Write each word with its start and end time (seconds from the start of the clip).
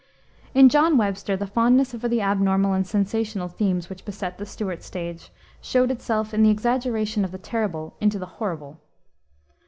In 0.55 0.67
John 0.67 0.97
Webster 0.97 1.37
the 1.37 1.45
fondness 1.45 1.91
for 1.91 2.07
the 2.07 2.21
abnormal 2.23 2.73
and 2.73 2.87
sensational 2.87 3.47
themes, 3.47 3.87
which 3.87 4.03
beset 4.03 4.39
the 4.39 4.47
Stuart 4.47 4.81
stage, 4.81 5.29
showed 5.61 5.91
itself 5.91 6.33
in 6.33 6.41
the 6.41 6.49
exaggeration 6.49 7.23
of 7.23 7.31
the 7.31 7.37
terrible 7.37 7.93
into 8.01 8.17
the 8.17 8.25
horrible. 8.41 8.79